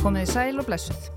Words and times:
Komið 0.00 0.22
í 0.24 0.28
sæl 0.30 0.56
og 0.56 0.64
blessuð. 0.64 1.08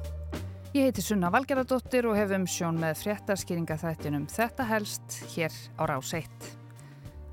Ég 0.76 0.90
heiti 0.90 1.00
Sunna 1.06 1.30
Valgeradóttir 1.32 2.04
og 2.10 2.18
hef 2.20 2.34
um 2.36 2.44
sjón 2.52 2.82
með 2.82 2.98
fréttaskýringa 3.00 3.78
þættinum 3.80 4.26
Þetta 4.28 4.66
helst 4.68 5.16
hér 5.32 5.56
á 5.80 5.88
rás 5.88 6.10
1. 6.18 6.28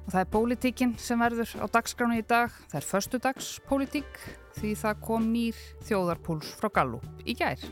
Og 0.05 0.13
það 0.13 0.21
er 0.21 0.29
pólitíkin 0.31 0.93
sem 1.03 1.19
verður 1.19 1.51
á 1.59 1.67
dagskránu 1.75 2.21
í 2.21 2.23
dag. 2.23 2.55
Það 2.71 2.79
er 2.79 2.87
förstudagspólitík 2.87 4.21
því 4.61 4.77
það 4.85 5.03
kom 5.09 5.27
nýr 5.33 5.59
þjóðarpúls 5.89 6.53
frá 6.61 6.71
Gallup 6.79 7.27
í 7.27 7.35
gær. 7.35 7.67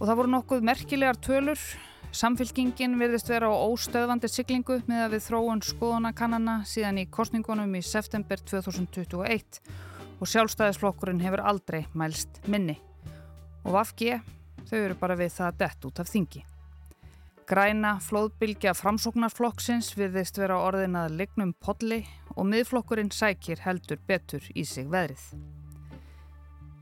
Og 0.00 0.02
það 0.02 0.18
voru 0.18 0.34
nokkuð 0.34 0.66
merkilegar 0.72 1.22
tölur. 1.22 1.62
Samfylkingin 2.10 2.98
virðist 2.98 3.30
vera 3.30 3.46
á 3.46 3.62
óstöðvandi 3.62 4.26
siglingu 4.26 4.82
með 4.90 5.06
að 5.06 5.14
við 5.14 5.24
þróun 5.28 5.62
skoðanakannana 5.70 6.58
síðan 6.66 6.98
í 6.98 7.06
kostningunum 7.14 7.78
í 7.78 7.86
september 7.86 8.42
2021 8.42 9.62
og 10.22 10.30
sjálfstæðisflokkurinn 10.30 11.20
hefur 11.24 11.42
aldrei 11.42 11.82
mælst 11.98 12.38
minni. 12.46 12.76
Og 13.66 13.74
Vafgi, 13.74 14.20
þau 14.70 14.78
eru 14.78 14.96
bara 15.00 15.16
við 15.18 15.32
það 15.34 15.56
dett 15.64 15.86
út 15.88 16.02
af 16.02 16.10
þingi. 16.10 16.44
Græna 17.50 17.96
flóðbylgja 18.00 18.70
framsóknarflokksins 18.78 19.90
virðist 19.98 20.38
vera 20.38 20.60
orðin 20.62 20.94
að 20.96 21.16
lignum 21.18 21.50
podli 21.58 22.04
og 22.36 22.46
miðflokkurinn 22.52 23.10
sækir 23.10 23.64
heldur 23.64 23.98
betur 24.06 24.46
í 24.54 24.62
sig 24.62 24.86
veðrið. 24.92 25.24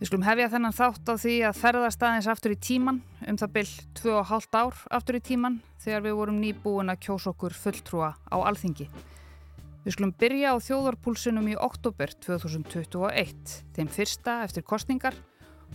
Við 0.00 0.08
skulum 0.08 0.26
hefja 0.28 0.50
þennan 0.52 0.76
þátt 0.76 1.10
á 1.12 1.14
því 1.20 1.32
að 1.48 1.58
ferðast 1.60 2.04
aðeins 2.04 2.28
aftur 2.32 2.54
í 2.54 2.60
tíman 2.60 3.00
um 3.28 3.40
það 3.40 3.54
byll 3.56 3.72
2,5 4.00 4.60
ár 4.60 4.84
aftur 4.96 5.16
í 5.16 5.22
tíman 5.24 5.58
þegar 5.80 6.04
við 6.06 6.18
vorum 6.20 6.38
nýbúin 6.44 6.92
að 6.92 7.02
kjósa 7.08 7.32
okkur 7.32 7.56
fulltrúa 7.56 8.12
á 8.16 8.36
alþingi. 8.36 8.90
Við 9.80 9.94
skulum 9.94 10.10
byrja 10.20 10.50
á 10.52 10.56
þjóðarpúlsunum 10.60 11.46
í 11.48 11.54
oktober 11.56 12.10
2021, 12.20 13.52
þeim 13.72 13.88
fyrsta 13.88 14.34
eftir 14.44 14.64
kostningar, 14.66 15.14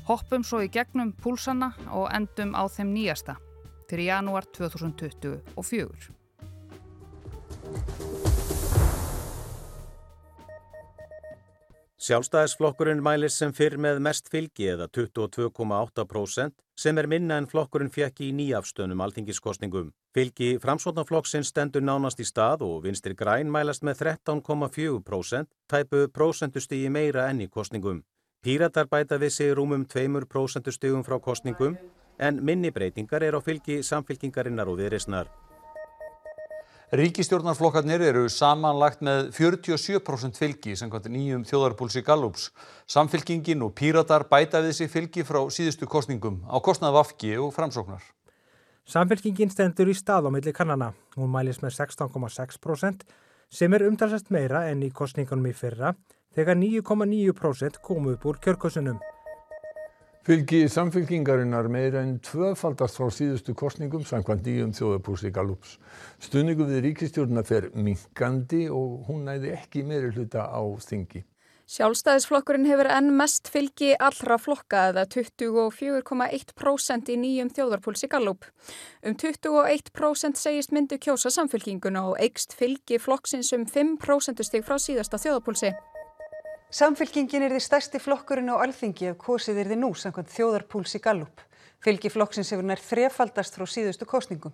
hoppum 0.05 0.43
svo 0.45 0.59
í 0.61 0.69
gegnum 0.69 1.09
púlsana 1.17 1.71
og 1.89 2.11
endum 2.13 2.53
á 2.53 2.69
þeim 2.69 2.91
nýjasta, 2.93 3.39
fyrir 3.89 4.11
janúar 4.11 4.45
2024. 4.53 6.13
Sjálfstæðisflokkurinn 12.05 13.01
mælis 13.01 13.39
sem 13.41 13.49
fyrr 13.57 13.79
með 13.81 14.03
mest 14.05 14.29
fylgi 14.29 14.69
eða 14.75 14.85
22,8% 14.93 16.53
sem 16.75 16.97
er 16.97 17.07
minna 17.07 17.37
en 17.39 17.47
flokkurinn 17.47 17.91
fjekk 17.91 18.21
í 18.27 18.31
nýjafstönum 18.35 19.01
alþingiskostningum. 19.05 19.91
Fylgi 20.15 20.57
framsvotnaflokksinn 20.63 21.47
stendur 21.47 21.83
nánast 21.83 22.19
í 22.19 22.27
stað 22.27 22.65
og 22.67 22.83
vinstir 22.83 23.15
græn 23.15 23.51
mælast 23.51 23.83
með 23.83 24.03
13,4%, 24.03 25.47
tæpu 25.71 26.07
prósentustígi 26.11 26.91
meira 26.91 27.29
enn 27.29 27.45
í 27.45 27.49
kostningum. 27.49 28.03
Píratar 28.43 28.85
bæta 28.91 29.17
við 29.17 29.31
sig 29.37 29.55
rúmum 29.57 29.87
2 29.89 30.27
prósentustígum 30.29 31.03
frá 31.03 31.19
kostningum 31.19 31.79
en 32.19 32.43
minni 32.45 32.71
breytingar 32.71 33.23
er 33.23 33.35
á 33.35 33.41
fylgi 33.41 33.81
samfylkingarinnar 33.83 34.69
og 34.69 34.77
viðrisnar. 34.79 35.27
Ríkistjórnarflokkarnir 36.95 37.99
eru 38.07 38.21
samanlagt 38.31 39.01
með 39.03 39.25
47% 39.35 40.37
fylgi 40.39 40.75
samkvæmt 40.79 41.09
nýjum 41.11 41.41
þjóðarpúlsi 41.43 42.03
Gallups. 42.07 42.45
Samfylkingin 42.87 43.65
og 43.65 43.73
píratar 43.75 44.23
bæta 44.29 44.61
við 44.63 44.77
sig 44.77 44.91
fylgi 44.93 45.25
frá 45.27 45.41
síðustu 45.51 45.89
kostningum 45.91 46.37
á 46.47 46.55
kostnað 46.63 46.95
Vafki 46.95 47.33
og 47.35 47.51
framsóknar. 47.57 47.99
Samfylkingin 48.87 49.51
stendur 49.51 49.91
í 49.91 49.97
stað 49.97 50.29
á 50.29 50.35
milli 50.37 50.53
kannana. 50.55 50.93
Hún 51.19 51.33
mælis 51.33 51.59
með 51.59 51.75
16,6% 51.81 53.03
sem 53.51 53.75
er 53.75 53.87
umtalsast 53.89 54.31
meira 54.31 54.63
enn 54.69 54.85
í 54.87 54.93
kostningunum 54.95 55.51
í 55.51 55.55
fyrra 55.57 55.97
þegar 56.37 56.55
9,9% 56.61 57.81
komu 57.83 58.15
upp 58.15 58.29
úr 58.29 58.39
kjörkosunum. 58.39 59.01
Fylgi 60.25 60.63
samfylkingarinnar 60.73 61.67
meira 61.69 61.99
en 62.01 62.15
tvöfaldast 62.25 62.97
frá 62.97 63.11
síðustu 63.13 63.53
kostningum 63.53 64.01
samkvæmt 64.09 64.47
nýjum 64.49 64.71
þjóðarpúlsi 64.73 65.29
Gallups. 65.29 65.75
Stunningu 66.17 66.65
við 66.65 66.79
ríkistjórnuna 66.87 67.43
fer 67.45 67.67
minkandi 67.77 68.63
og 68.73 69.03
hún 69.05 69.27
næði 69.27 69.51
ekki 69.53 69.83
meiri 69.85 70.09
hluta 70.15 70.47
á 70.49 70.65
þingi. 70.81 71.21
Sjálfstæðisflokkurinn 71.69 72.65
hefur 72.65 72.89
enn 72.89 73.13
mest 73.19 73.53
fylgi 73.53 73.91
allra 74.01 74.39
flokka 74.41 74.87
eða 74.95 75.05
24,1% 75.13 77.13
í 77.13 77.21
nýjum 77.21 77.53
þjóðarpúlsi 77.53 78.09
Gallup. 78.09 78.49
Um 79.05 79.13
21% 79.13 80.41
segist 80.41 80.73
myndu 80.73 80.97
kjósa 81.05 81.29
samfylkinguna 81.37 82.01
og 82.09 82.17
eigst 82.17 82.57
fylgi 82.57 82.97
flokksins 82.97 83.53
um 83.53 83.69
5% 83.69 84.41
stig 84.41 84.65
frá 84.65 84.81
síðasta 84.81 85.21
þjóðarpúlsi. 85.21 85.75
Samfylkingin 86.73 87.45
er 87.45 87.53
því 87.53 87.61
stærsti 87.61 87.99
flokkurinn 88.01 88.49
á 88.49 88.57
alþingi 88.57 89.11
ef 89.11 89.19
kosið 89.21 89.59
er 89.61 89.67
því 89.69 89.75
nú 89.83 89.91
samkvæmt 89.95 90.31
þjóðarpúlsi 90.33 90.99
Gallup. 91.03 91.43
Fylgi 91.85 92.09
flokksins 92.09 92.49
hefur 92.51 92.65
nær 92.65 92.81
þrefaldast 92.81 93.55
frá 93.55 93.67
síðustu 93.69 94.07
kostningum. 94.09 94.53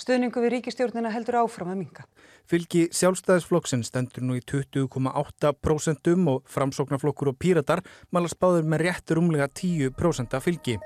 Stöðningu 0.00 0.40
við 0.40 0.54
ríkistjórnina 0.54 1.10
heldur 1.12 1.42
áfram 1.42 1.74
að 1.74 1.82
minga. 1.82 2.06
Fylgi 2.48 2.86
sjálfstæðisflokksins 2.96 3.90
stendur 3.90 4.24
nú 4.24 4.38
í 4.38 4.40
20,8% 4.40 6.14
og 6.32 6.48
framsóknarflokkur 6.48 7.34
og 7.34 7.36
píratar 7.36 7.84
malast 8.10 8.40
báður 8.40 8.64
með 8.64 8.86
réttur 8.86 9.20
umlega 9.20 9.50
10% 9.52 10.38
af 10.38 10.46
fylgi. 10.48 10.78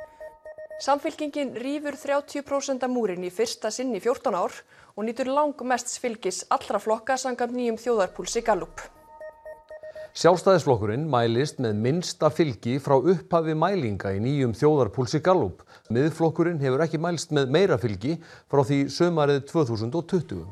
Samfylkingin 0.82 1.54
rýfur 1.54 1.94
30% 1.94 2.88
múrin 2.90 3.22
í 3.22 3.30
fyrsta 3.30 3.70
sinn 3.70 3.94
í 3.94 4.02
14 4.02 4.34
ár 4.34 4.58
og 4.96 5.06
nýtur 5.06 5.30
langmest 5.30 5.94
fylgis 6.02 6.42
allra 6.50 6.82
flokka 6.82 7.14
sangam 7.20 7.54
nýjum 7.54 7.78
þjóðarpúlsi 7.78 8.42
Gallup. 8.42 8.82
Sjálfstæðisflokkurinn 10.14 11.08
mælist 11.10 11.56
með 11.58 11.78
minnsta 11.82 12.28
fylgi 12.30 12.76
frá 12.78 12.92
upphafi 12.94 13.56
mælinga 13.58 14.12
í 14.14 14.20
nýjum 14.22 14.52
þjóðarpúlsi 14.54 15.18
Gallup. 15.26 15.64
Miðflokkurinn 15.90 16.60
hefur 16.62 16.84
ekki 16.84 17.00
mælst 17.02 17.32
með 17.34 17.48
meira 17.50 17.74
fylgi 17.82 18.12
frá 18.46 18.62
því 18.62 18.78
sömarið 18.94 19.40
2020. 19.48 20.44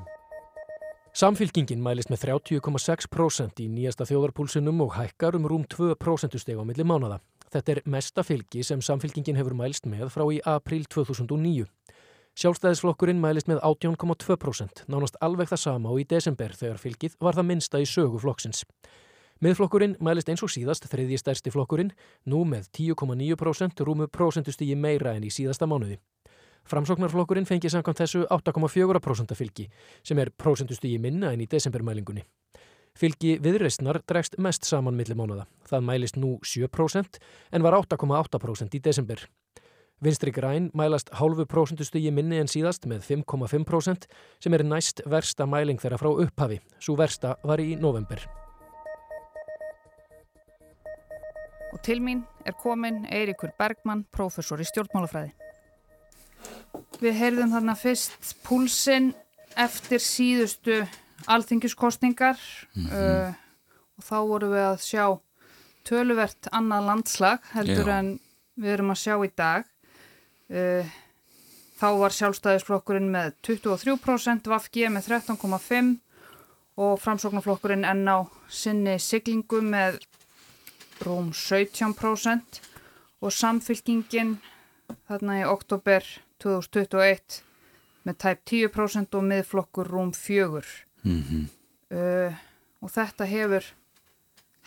Samfylkingin 1.15 1.85
mælist 1.85 2.11
með 2.11 2.25
30,6% 2.25 3.63
í 3.63 3.69
nýjasta 3.71 4.09
þjóðarpúlsinum 4.11 4.83
og 4.83 4.97
hækkar 4.97 5.39
um 5.39 5.47
rúm 5.47 5.63
2% 5.71 6.43
steg 6.43 6.59
á 6.59 6.67
milli 6.67 6.83
mánada. 6.83 7.21
Þetta 7.55 7.77
er 7.77 7.83
mesta 7.87 8.27
fylgi 8.27 8.65
sem 8.67 8.83
samfylkingin 8.83 9.39
hefur 9.39 9.55
mælst 9.55 9.87
með 9.87 10.11
frá 10.11 10.27
í 10.27 10.41
april 10.43 10.89
2009. 10.91 11.69
Sjálfstæðisflokkurinn 12.35 13.23
mælist 13.23 13.47
með 13.47 13.63
18,2%, 13.63 14.89
nánast 14.91 15.23
alveg 15.23 15.55
það 15.55 15.65
sama 15.69 15.95
og 15.95 16.03
í 16.03 16.09
desember 16.17 16.51
þegar 16.51 16.83
fylgið 16.83 17.19
var 17.23 17.39
það 17.39 17.51
minnsta 17.53 17.79
í 17.79 17.87
sögu 17.87 18.19
flokksins. 18.27 18.67
Miðflokkurinn 19.43 19.97
mælist 19.99 20.29
eins 20.31 20.43
og 20.47 20.51
síðast 20.55 20.85
þriðji 20.87 21.17
stærsti 21.19 21.51
flokkurinn, 21.51 21.89
nú 22.31 22.45
með 22.47 22.69
10,9% 22.79 23.81
rúmu 23.83 24.07
prósentustígi 24.07 24.77
meira 24.79 25.17
en 25.17 25.25
í 25.27 25.33
síðasta 25.35 25.67
mánuði. 25.67 25.97
Framsóknarflokkurinn 26.71 27.49
fengi 27.49 27.73
samkvæmt 27.73 28.05
þessu 28.05 28.21
8,4% 28.31 29.35
fylgi, 29.35 29.65
sem 30.07 30.21
er 30.23 30.31
prósentustígi 30.31 31.01
minna 31.03 31.33
en 31.35 31.43
í 31.43 31.49
desembermælingunni. 31.51 32.23
Fylgi 32.95 33.41
viðreistnar 33.43 33.99
dregst 34.07 34.37
mest 34.39 34.69
saman 34.69 34.95
millir 34.95 35.19
mánuða. 35.19 35.49
Það 35.67 35.87
mælist 35.89 36.21
nú 36.23 36.37
7% 36.47 37.19
en 37.51 37.67
var 37.67 37.75
8,8% 37.81 38.77
í 38.79 38.83
desember. 38.85 39.25
Vinstri 40.03 40.31
græn 40.35 40.69
mælast 40.75 41.11
hálfu 41.19 41.49
prósentustígi 41.51 42.13
minni 42.15 42.39
en 42.39 42.51
síðast 42.51 42.87
með 42.87 43.09
5,5% 43.11 44.07
sem 44.39 44.55
er 44.55 44.67
næst 44.67 45.03
versta 45.03 45.51
mæling 45.51 45.83
þeirra 45.83 45.99
frá 45.99 46.13
upphafi. 46.15 46.61
Svo 46.79 46.95
versta 46.99 47.35
var 47.43 47.63
í 47.63 47.75
november. 47.75 48.23
Og 51.73 51.81
til 51.83 52.03
mín 52.05 52.23
er 52.45 52.53
komin 52.53 53.07
Eirikur 53.09 53.53
Bergmann, 53.59 54.05
prófessor 54.13 54.61
í 54.61 54.67
stjórnmálafræði. 54.69 55.33
Við 57.03 57.19
heyrðum 57.19 57.53
þarna 57.55 57.75
fyrst 57.79 58.35
púlsinn 58.45 59.13
eftir 59.59 60.01
síðustu 60.03 60.83
alþingiskostningar 61.31 62.39
mm 62.75 62.87
-hmm. 62.87 63.29
uh, 63.29 63.35
og 63.99 64.05
þá 64.05 64.17
vorum 64.29 64.53
við 64.53 64.67
að 64.67 64.79
sjá 64.81 65.07
töluvert 65.85 66.49
annað 66.53 66.87
landslag 66.87 67.41
heldur 67.53 67.89
Já. 67.89 67.99
en 67.99 68.21
við 68.57 68.73
erum 68.73 68.91
að 68.91 69.03
sjá 69.03 69.15
í 69.25 69.31
dag. 69.37 69.65
Uh, 70.51 70.87
þá 71.81 71.89
var 71.99 72.11
sjálfstæðisflokkurinn 72.11 73.11
með 73.11 73.33
23%, 73.43 74.49
Vafgi 74.49 74.89
með 74.89 75.09
13,5% 75.09 76.01
og 76.77 77.01
framsóknarflokkurinn 77.01 77.85
enn 77.85 78.09
á 78.09 78.19
sinni 78.49 78.99
siglingu 78.99 79.61
með 79.61 79.99
rúm 81.07 81.33
17% 81.33 82.61
og 83.23 83.33
samfylkingin 83.33 84.37
þarna 85.09 85.41
í 85.41 85.49
oktober 85.49 86.07
2021 86.43 87.43
með 88.07 88.19
tæp 88.25 88.43
10% 88.51 89.19
og 89.19 89.29
miðflokkur 89.31 89.91
rúm 89.91 90.13
4 90.15 90.63
mm 91.05 91.23
-hmm. 91.23 91.45
uh, 91.97 92.35
og 92.81 92.91
þetta 92.91 93.25
hefur 93.25 93.65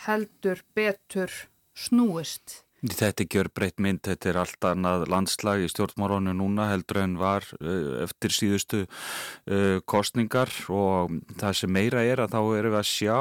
heldur 0.08 0.64
betur 0.76 1.32
snúist 1.76 2.65
Þetta 2.86 3.24
er 3.24 3.30
gjör 3.32 3.48
breytt 3.56 3.80
mynd, 3.82 4.02
þetta 4.06 4.30
er 4.30 4.38
allt 4.42 4.66
annað 4.70 5.06
landslag 5.10 5.64
í 5.64 5.70
stjórnmáronu 5.72 6.36
núna 6.38 6.68
heldur 6.70 7.02
en 7.02 7.16
var 7.18 7.46
uh, 7.58 8.04
eftir 8.04 8.34
síðustu 8.36 8.82
uh, 8.86 9.80
kostningar 9.90 10.52
og 10.70 11.16
það 11.40 11.56
sem 11.62 11.72
meira 11.74 12.04
er 12.06 12.22
að 12.22 12.36
þá 12.36 12.42
erum 12.60 12.76
við 12.76 12.82
að 12.82 12.92
sjá 12.92 13.18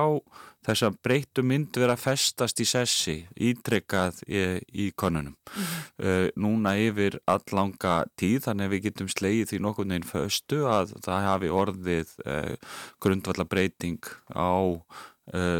þess 0.64 0.86
að 0.88 0.98
breyttu 1.04 1.44
mynd 1.44 1.76
vera 1.76 1.96
festast 2.00 2.60
í 2.60 2.66
sessi, 2.68 3.16
ítrekkað 3.36 4.22
í, 4.24 4.44
í 4.72 4.86
konunum. 4.96 5.34
Mm 5.36 5.64
-hmm. 5.64 6.30
núna 6.40 6.72
yfir 6.80 7.18
allanga 7.28 8.06
tíð 8.16 8.46
þannig 8.46 8.64
að 8.64 8.72
við 8.72 8.84
getum 8.86 9.10
slegið 9.12 9.50
því 9.50 9.58
nokkur 9.60 9.88
neginn 9.90 10.08
föstu 10.08 10.62
að 10.64 10.94
það 11.04 11.26
hafi 11.28 11.50
orðið 11.52 12.14
grundvalla 12.96 13.44
breyting 13.44 14.00
á 14.32 14.80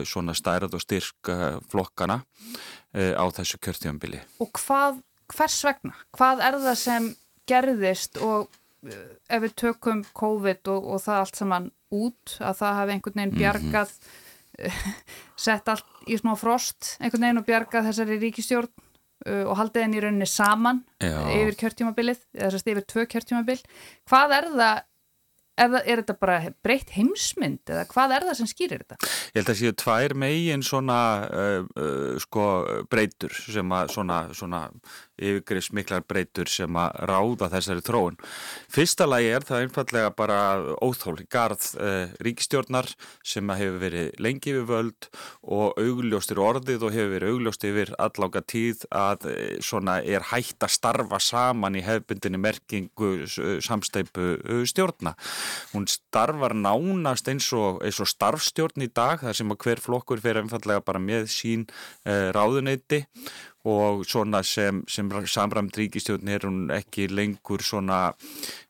svona 0.09 0.33
stærað 0.37 0.77
og 0.77 0.81
styrk 0.81 1.31
flokkana 1.69 2.25
Eh, 2.25 2.84
á 2.94 3.25
þessu 3.35 3.61
kjörtífambili. 3.62 4.20
Og 4.43 4.52
hvað, 4.58 5.00
hvers 5.35 5.61
vegna? 5.67 5.96
Hvað 6.14 6.44
er 6.46 6.58
það 6.67 6.79
sem 6.81 7.08
gerðist 7.50 8.20
og 8.23 8.49
eh, 8.87 9.17
ef 9.29 9.43
við 9.44 9.56
tökum 9.64 10.05
COVID 10.17 10.70
og, 10.75 10.87
og 10.94 11.02
það 11.05 11.20
allt 11.23 11.41
saman 11.41 11.70
út 11.94 12.37
að 12.41 12.61
það 12.62 12.79
hafi 12.81 12.96
einhvern 12.96 13.20
veginn 13.20 13.35
mhm. 13.35 13.43
bjargað 13.43 13.93
mm 13.99 14.70
-hmm. 14.70 14.96
sett 15.46 15.69
allt 15.69 16.08
í 16.08 16.19
smá 16.19 16.35
frost 16.38 16.96
einhvern 17.00 17.26
veginn 17.26 17.43
og 17.43 17.46
bjargað 17.49 17.87
þessari 17.91 18.19
ríkistjórn 18.23 18.73
og 19.25 19.56
haldið 19.56 19.82
henni 19.82 19.96
í 19.96 20.00
rauninni 20.02 20.26
saman 20.29 20.82
Já. 21.00 21.17
yfir 21.32 21.55
kjörtífambilið, 21.56 22.19
þess 22.35 22.58
að 22.61 22.73
yfir 22.75 22.85
tvö 22.93 23.05
kjörtífambil. 23.08 23.61
Hvað 24.11 24.35
er 24.37 24.49
það 24.52 24.82
Það, 25.55 25.77
er 25.87 26.01
þetta 26.03 26.17
bara 26.19 26.37
breytt 26.67 26.93
heimsmynd 26.97 27.71
eða 27.71 27.85
hvað 27.93 28.15
er 28.17 28.27
það 28.29 28.39
sem 28.41 28.51
skýrir 28.51 28.83
þetta? 28.83 28.97
Ég 29.31 29.39
held 29.39 29.53
að 29.53 29.59
séu 29.61 29.75
tvær 29.85 30.15
megin 30.19 30.65
svona 30.67 30.99
uh, 31.29 31.69
uh, 31.79 32.17
sko 32.23 32.47
breytur 32.91 33.35
sem 33.39 33.75
að 33.79 33.93
svona, 33.95 34.19
svona 34.35 34.65
yfirgriðs 35.21 35.71
miklar 35.75 36.03
breytur 36.09 36.51
sem 36.51 36.77
að 36.79 36.97
ráða 37.09 37.49
þessari 37.53 37.85
þróun. 37.87 38.17
Fyrsta 38.73 39.07
lagi 39.07 39.31
er 39.31 39.47
það 39.47 39.65
einfallega 39.65 40.11
bara 40.17 40.39
óþól 40.83 41.17
garð 41.31 41.69
uh, 41.79 42.11
ríkistjórnar 42.25 42.91
sem 43.25 43.53
hefur 43.55 43.79
verið 43.83 44.11
lengi 44.23 44.55
við 44.57 44.67
völd 44.71 45.09
og 45.43 45.79
augljóstir 45.81 46.41
orðið 46.43 46.89
og 46.89 46.97
hefur 46.97 47.15
verið 47.15 47.35
augljóst 47.35 47.69
yfir 47.69 47.95
allága 48.03 48.43
tíð 48.43 48.85
að 48.91 49.29
uh, 49.31 49.39
svona 49.65 50.01
er 50.03 50.27
hægt 50.33 50.67
að 50.67 50.75
starfa 50.75 51.23
saman 51.23 51.79
í 51.79 51.85
hefbundinni 51.87 52.41
merkingu 52.43 53.13
uh, 53.23 53.57
samsteipu 53.65 54.65
stjórna. 54.69 55.15
Hún 55.73 55.87
starfar 55.91 56.57
nánast 56.59 57.31
eins 57.31 57.51
og, 57.55 57.81
eins 57.87 58.01
og 58.03 58.11
starfstjórn 58.11 58.87
í 58.87 58.91
dag 58.91 59.23
þar 59.23 59.39
sem 59.39 59.55
að 59.55 59.63
hver 59.65 59.83
flokkur 59.83 60.23
fyrir 60.23 60.43
einfallega 60.43 60.83
bara 60.85 61.01
með 61.03 61.29
sín 61.33 61.67
ráðuneyti 62.05 63.05
og 63.65 64.03
svona 64.05 64.43
sem, 64.45 64.83
sem 64.91 65.09
samræmt 65.09 65.77
ríkistjóðin 65.79 66.31
er 66.35 66.45
hún 66.45 66.59
ekki 66.75 67.07
lengur 67.09 67.63
svona, 67.65 68.13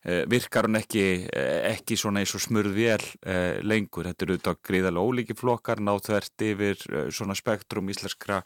eh, 0.06 0.22
virkar 0.30 0.68
hún 0.68 0.78
ekki, 0.78 1.26
eh, 1.34 1.72
ekki 1.72 1.98
svona 1.98 2.22
eins 2.22 2.34
og 2.36 2.44
smurðvél 2.44 3.02
eh, 3.26 3.58
lengur. 3.66 4.06
Þetta 4.06 4.26
eru 4.26 4.36
auðvitað 4.36 4.60
gríðarlega 4.68 5.08
ólíki 5.10 5.36
flokkar, 5.38 5.82
náþvert 5.82 6.46
yfir 6.46 6.86
svona 7.10 7.34
spektrum 7.34 7.90
íslenskra 7.90 8.42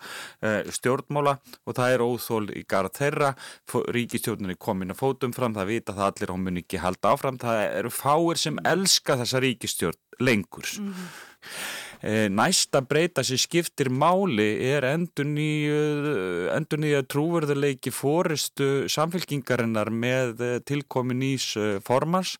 stjórnmála 0.72 1.36
og 1.66 1.76
það 1.76 1.94
er 1.94 2.04
óþól 2.04 2.50
í 2.56 2.64
garð 2.68 2.96
þeirra. 2.96 3.34
Ríkistjóðin 3.68 4.54
er 4.54 4.60
komin 4.60 4.94
að 4.94 5.02
fótum 5.02 5.34
fram, 5.36 5.56
það 5.56 5.72
vita 5.74 5.96
það 5.96 6.12
allir 6.12 6.32
hún 6.32 6.46
mun 6.46 6.62
ekki 6.62 6.80
halda 6.80 7.12
áfram. 7.12 7.40
Það 7.40 7.64
eru 7.82 7.92
fáir 7.92 8.40
sem 8.40 8.58
elska 8.64 9.18
þessa 9.20 9.44
ríkistjórn 9.44 10.00
lengur. 10.24 10.66
Mm 10.80 10.94
-hmm. 10.94 11.77
Eh, 11.98 12.28
næsta 12.30 12.78
breyta 12.86 13.24
sem 13.26 13.38
skiptir 13.40 13.88
máli 13.90 14.46
er 14.70 14.84
endur 14.86 15.26
nýja 15.26 17.00
trúverðuleiki 17.10 17.90
fóristu 17.90 18.86
samfélkingarinnar 18.86 19.90
með 19.90 20.44
eh, 20.46 20.60
tilkomi 20.62 21.16
nýs 21.18 21.56
eh, 21.58 21.80
formans 21.82 22.36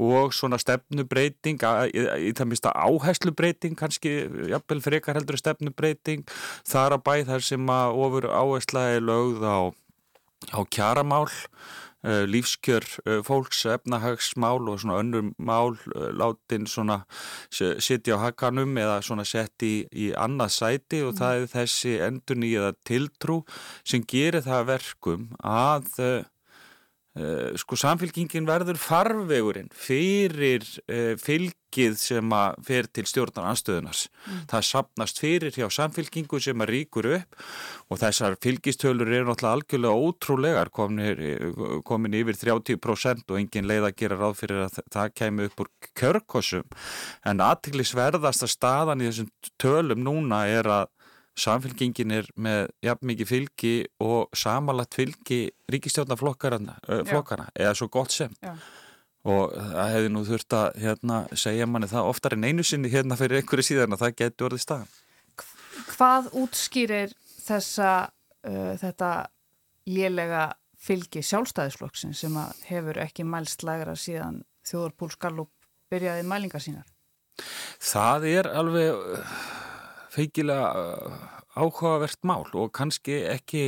og 0.00 0.32
svona 0.32 0.56
stefnubreiting 0.62 1.60
í 1.60 2.32
það 2.32 2.48
mista 2.48 2.72
áheslubreiting 2.72 3.76
kannski, 3.76 4.14
jafnvel 4.48 4.80
frekar 4.80 5.18
heldur 5.18 5.36
stefnubreiting. 5.36 6.22
Þar 6.64 6.96
að 6.96 7.04
bæ 7.04 7.14
þar 7.28 7.44
sem 7.44 7.72
að 7.74 8.00
ofur 8.06 8.28
áhersla 8.30 8.86
er 8.94 9.04
lögð 9.04 9.44
á, 9.44 9.58
á 10.54 10.60
kjaramál 10.70 11.26
lífskjör 12.06 12.84
eh, 13.06 13.22
fólks, 13.26 13.64
efnahagsmál 13.66 14.68
og 14.70 14.80
svona 14.80 15.00
önnur 15.02 15.32
mál 15.38 15.74
eh, 15.96 16.12
látin 16.14 16.66
svona 16.66 17.02
sitja 17.50 18.14
á 18.14 18.22
hakanum 18.22 18.76
eða 18.78 19.00
svona 19.02 19.24
sett 19.26 19.62
í, 19.66 19.82
í 19.90 20.12
annað 20.14 20.54
sæti 20.54 21.02
og 21.02 21.14
mm. 21.14 21.18
það 21.18 21.42
er 21.42 21.52
þessi 21.56 21.94
endur 22.06 22.38
nýjaða 22.38 22.72
tiltrú 22.86 23.38
sem 23.82 24.04
gerir 24.06 24.46
það 24.46 24.66
verkum 24.74 25.30
að 25.42 26.26
Uh, 27.18 27.56
sko 27.58 27.74
samfélkingin 27.74 28.46
verður 28.46 28.76
farvegurinn 28.78 29.72
fyrir 29.74 30.62
uh, 30.86 31.16
fylgið 31.68 31.96
sem 31.98 32.32
að 32.32 32.56
fer 32.64 32.86
til 32.92 33.04
stjórnar 33.06 33.48
anstöðunars. 33.52 34.08
Mm. 34.26 34.46
Það 34.48 34.64
sapnast 34.68 35.18
fyrir 35.20 35.52
hjá 35.52 35.68
samfélkingu 35.70 36.40
sem 36.40 36.60
að 36.60 36.70
ríkur 36.72 37.08
upp 37.16 37.36
og 37.90 37.98
þessar 38.00 38.36
fylgistölur 38.40 39.08
eru 39.08 39.28
náttúrulega 39.28 39.54
algjörlega 39.54 40.08
ótrúlegar 40.08 40.70
komin, 40.70 41.82
komin 41.84 42.14
yfir 42.14 42.36
30% 42.36 43.30
og 43.30 43.38
engin 43.38 43.68
leið 43.68 43.88
að 43.88 43.96
gera 43.96 44.18
ráð 44.18 44.38
fyrir 44.40 44.64
að 44.66 44.80
það 44.90 45.14
kemur 45.14 45.48
upp 45.50 45.60
úr 45.60 45.70
kjörkossum 45.94 46.64
en 47.24 47.40
aðtiklisverðasta 47.40 48.48
staðan 48.48 49.02
í 49.02 49.10
þessum 49.10 49.30
tölum 49.58 50.02
núna 50.04 50.46
er 50.48 50.68
að 50.68 50.88
samfélkingin 51.38 52.10
er 52.16 52.26
með 52.34 52.72
jafn 52.82 53.06
mikið 53.12 53.28
fylgi 53.30 53.74
og 54.02 54.26
samanlagt 54.34 54.96
fylgi 54.98 55.44
ríkistjórnaflokkana 55.70 56.80
eða 57.54 57.74
svo 57.78 57.86
gott 57.92 58.10
sem 58.10 58.34
Já. 58.42 58.56
Og 59.28 59.54
það 59.54 59.92
hefði 59.94 60.12
nú 60.14 60.22
þurft 60.26 60.56
að 60.58 60.80
hérna, 60.82 61.18
segja 61.36 61.68
manni 61.68 61.90
það 61.90 62.10
oftar 62.12 62.36
en 62.36 62.46
einu 62.48 62.64
sinni 62.66 62.90
hérna 62.92 63.18
fyrir 63.18 63.40
einhverju 63.42 63.68
síðan 63.70 63.96
að 63.96 64.04
það 64.04 64.16
getur 64.22 64.48
orðið 64.50 64.64
staðan 64.64 64.96
Hvað 65.88 66.30
útskýrir 66.38 67.14
þessa 67.44 67.90
uh, 68.08 68.72
þetta 68.80 69.10
lélega 69.88 70.44
fylgi 70.78 71.22
sjálfstæðisflokksinn 71.26 72.14
sem 72.16 72.34
hefur 72.68 73.00
ekki 73.02 73.26
mælst 73.26 73.64
lægra 73.66 73.96
síðan 73.98 74.42
þjóðarpól 74.68 75.10
Skallup 75.14 75.52
byrjaði 75.90 76.26
mælingar 76.28 76.62
sínar? 76.62 76.86
Það 77.82 78.28
er 78.30 78.50
alveg 78.50 79.24
feikilega 80.14 80.70
uh, 80.74 81.18
áhugavert 81.58 82.22
mál 82.26 82.46
og 82.52 82.72
kannski 82.74 83.22
ekki 83.30 83.64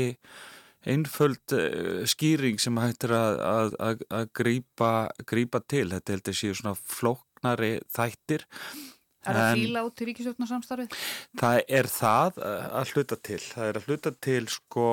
einföld 0.88 1.56
uh, 1.56 2.04
skýring 2.08 2.60
sem 2.62 2.78
hættir 2.80 3.12
að, 3.16 3.40
að, 3.44 3.74
að, 3.88 4.06
að 4.20 4.30
grípa, 4.40 4.92
grípa 5.28 5.60
til. 5.68 5.88
Þetta 5.92 6.16
heldur 6.16 6.38
séu 6.38 6.56
svona 6.56 6.78
flóknari 6.78 7.76
þættir. 7.92 8.46
Er 9.28 9.36
það 9.36 9.58
fíla 9.58 9.80
út 9.84 10.00
í 10.00 10.06
ríkisjóknarsamstarfið? 10.08 10.94
Það 11.42 11.58
er 11.76 11.88
það 11.92 12.38
uh, 12.40 12.68
að 12.80 12.92
hluta 12.94 13.18
til. 13.28 13.40
Það 13.44 13.66
er 13.66 13.78
að 13.80 13.88
hluta 13.90 14.12
til 14.28 14.42
sko 14.48 14.88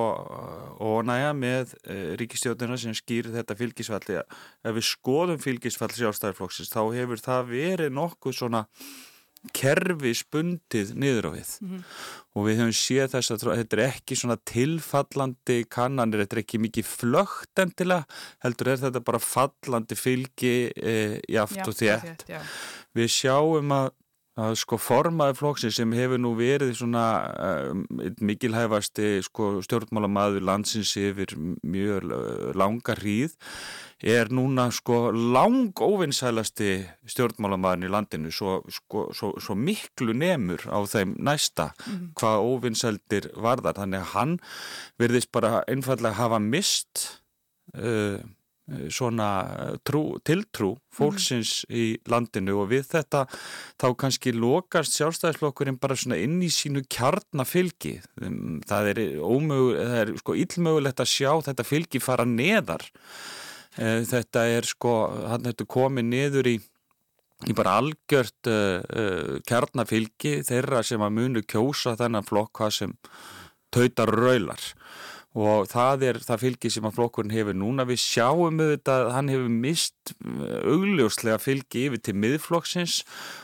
ónæja 0.84 1.34
með 1.38 1.76
ríkisjóknarna 2.20 2.80
sem 2.82 2.96
skýrir 2.98 3.32
þetta 3.38 3.60
fylgisfalli. 3.60 4.20
Ef 4.68 4.80
við 4.80 4.90
skoðum 4.90 5.40
fylgisfall 5.40 5.94
sjálfstæðarflokksins 5.96 6.74
þá 6.74 6.82
hefur 6.98 7.24
það 7.24 7.54
verið 7.54 7.96
nokkuð 7.96 8.42
svona 8.42 8.68
kerfi 9.56 10.14
spundið 10.18 10.94
niður 11.00 11.30
á 11.30 11.32
við 11.36 11.52
mm 11.62 11.70
-hmm. 11.70 11.84
og 12.36 12.48
við 12.48 12.60
höfum 12.62 12.78
séð 12.80 13.14
þess 13.14 13.32
að 13.32 13.46
þetta 13.60 13.78
er 13.78 13.84
ekki 13.88 14.16
svona 14.16 14.38
tilfallandi 14.52 15.58
kannanir, 15.70 16.24
þetta 16.24 16.38
er 16.38 16.44
ekki 16.44 16.64
mikið 16.66 16.86
flögt 16.86 17.64
endilega, 17.64 18.06
heldur 18.44 18.68
er 18.68 18.82
þetta 18.86 19.04
bara 19.04 19.20
fallandi 19.20 19.96
fylgi 19.96 20.72
e, 20.76 21.22
jaft 21.30 21.68
og 21.68 21.76
þétt. 21.78 22.28
Við 22.94 23.08
sjáum 23.12 23.72
að 23.72 23.92
að 24.38 24.56
sko 24.62 24.78
formaði 24.78 25.36
flóksi 25.40 25.72
sem 25.74 25.94
hefur 25.98 26.22
nú 26.22 26.34
verið 26.38 26.76
svona 26.78 27.06
uh, 27.34 28.12
mikilhæfasti 28.22 29.18
sko 29.26 29.58
stjórnmálamaður 29.66 30.46
landsins 30.46 30.94
yfir 31.00 31.34
mjög 31.66 32.06
langar 32.58 33.02
hríð 33.02 33.34
er 34.06 34.30
núna 34.30 34.68
sko 34.74 35.10
lang 35.12 35.74
óvinnsælasti 35.82 36.86
stjórnmálamaðurinn 37.10 37.88
í 37.88 37.92
landinu 37.92 38.34
svo, 38.34 38.60
sko, 38.70 39.08
svo, 39.18 39.34
svo 39.42 39.58
miklu 39.58 40.14
nemur 40.14 40.62
á 40.70 40.86
þeim 40.86 41.16
næsta 41.18 41.72
mm 41.74 41.94
-hmm. 41.94 42.10
hvað 42.14 42.46
óvinnsældir 42.52 43.32
varðar 43.36 43.82
þannig 43.82 44.00
að 44.00 44.14
hann 44.14 44.40
verðist 45.00 45.32
bara 45.32 45.64
einfallega 45.68 46.14
hafa 46.14 46.40
mist 46.40 47.22
uh, 47.74 48.22
svona 48.92 49.28
trú, 49.88 50.18
tiltrú 50.28 50.74
fólksins 50.92 51.62
mm 51.64 51.78
í 51.78 51.86
landinu 52.10 52.58
og 52.62 52.72
við 52.72 52.86
þetta 52.92 53.24
þá 53.80 53.88
kannski 54.00 54.34
lokast 54.36 54.96
sjálfstæðisflokkurinn 54.98 55.80
bara 55.82 55.98
svona 56.00 56.20
inn 56.20 56.40
í 56.44 56.50
sínu 56.54 56.84
kjarnafylgi. 56.92 57.98
Það 58.68 58.92
er, 58.94 59.02
ómög, 59.22 59.76
það 59.78 59.98
er 60.02 60.14
sko 60.22 60.38
illmögulegt 60.44 61.04
að 61.04 61.12
sjá 61.12 61.32
þetta 61.50 61.68
fylgi 61.68 62.02
fara 62.04 62.28
neðar. 62.28 62.86
Eh, 63.78 64.02
þetta 64.10 64.48
er 64.58 64.68
sko, 64.68 64.96
hann 65.30 65.48
hefur 65.50 65.70
komið 65.78 66.10
niður 66.10 66.52
í, 66.54 66.56
í 67.46 67.54
bara 67.58 67.76
algjört 67.78 68.50
uh, 68.50 68.80
uh, 68.82 69.34
kjarnafylgi 69.46 70.40
þeirra 70.48 70.82
sem 70.82 71.04
að 71.06 71.14
munu 71.20 71.44
kjósa 71.46 71.94
þennan 72.00 72.26
flokk 72.26 72.56
hvað 72.58 72.74
sem, 72.80 72.96
tautar 73.74 74.10
raular 74.10 74.64
og 75.36 75.68
það 75.70 76.06
er 76.08 76.20
það 76.24 76.44
fylgi 76.44 76.70
sem 76.74 76.86
að 76.88 76.96
flokkurinn 76.98 77.34
hefur 77.36 77.58
núna. 77.58 77.86
Við 77.88 78.00
sjáum 78.02 78.62
auðvitað 78.62 79.04
að 79.06 79.12
hann 79.14 79.32
hefur 79.32 79.52
mist 79.54 80.14
eh, 80.16 80.62
augljóslega 80.72 81.40
fylgi 81.42 81.84
yfir 81.88 82.02
til 82.02 82.16
miðflokksins 82.18 83.02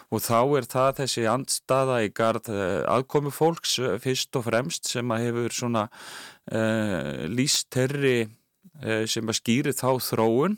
og 0.10 0.24
þá 0.26 0.40
er 0.58 0.70
það 0.72 1.02
þessi 1.02 1.26
andstaða 1.30 2.00
í 2.06 2.14
gard 2.16 2.50
eh, 2.50 2.80
aðkomi 2.90 3.34
fólks 3.34 3.78
eh, 3.82 4.00
fyrst 4.02 4.40
og 4.40 4.48
fremst 4.48 4.90
sem 4.90 5.14
að 5.14 5.28
hefur 5.28 5.54
svona 5.54 5.84
uh, 6.52 7.28
líst 7.30 7.70
terri 7.74 8.24
uh, 8.26 9.04
sem 9.10 9.30
að 9.30 9.40
skýri 9.40 9.76
þá 9.76 9.92
þróun. 10.02 10.58